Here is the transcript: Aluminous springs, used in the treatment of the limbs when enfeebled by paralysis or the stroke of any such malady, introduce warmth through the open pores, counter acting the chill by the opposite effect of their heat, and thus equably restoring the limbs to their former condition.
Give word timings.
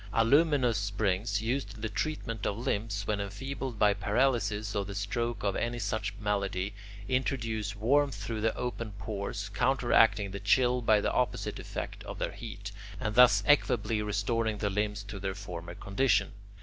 Aluminous 0.13 0.79
springs, 0.79 1.43
used 1.43 1.75
in 1.75 1.81
the 1.81 1.87
treatment 1.87 2.47
of 2.47 2.55
the 2.55 2.61
limbs 2.63 3.05
when 3.05 3.21
enfeebled 3.21 3.77
by 3.77 3.93
paralysis 3.93 4.75
or 4.75 4.83
the 4.83 4.95
stroke 4.95 5.43
of 5.43 5.55
any 5.55 5.77
such 5.77 6.11
malady, 6.19 6.73
introduce 7.07 7.75
warmth 7.75 8.15
through 8.15 8.41
the 8.41 8.55
open 8.57 8.93
pores, 8.93 9.49
counter 9.49 9.93
acting 9.93 10.31
the 10.31 10.39
chill 10.39 10.81
by 10.81 11.01
the 11.01 11.11
opposite 11.11 11.59
effect 11.59 12.03
of 12.05 12.17
their 12.17 12.31
heat, 12.31 12.71
and 12.99 13.13
thus 13.13 13.43
equably 13.45 14.01
restoring 14.01 14.57
the 14.57 14.71
limbs 14.71 15.03
to 15.03 15.19
their 15.19 15.35
former 15.35 15.75
condition. 15.75 16.31